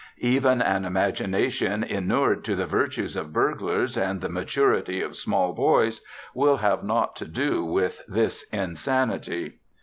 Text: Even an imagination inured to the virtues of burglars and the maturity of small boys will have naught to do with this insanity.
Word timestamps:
Even 0.17 0.63
an 0.63 0.83
imagination 0.83 1.83
inured 1.83 2.43
to 2.45 2.55
the 2.55 2.65
virtues 2.65 3.15
of 3.15 3.31
burglars 3.31 3.95
and 3.95 4.19
the 4.19 4.29
maturity 4.29 4.99
of 4.99 5.15
small 5.15 5.53
boys 5.53 6.01
will 6.33 6.57
have 6.57 6.83
naught 6.83 7.15
to 7.17 7.25
do 7.25 7.63
with 7.63 8.01
this 8.07 8.41
insanity. 8.49 9.59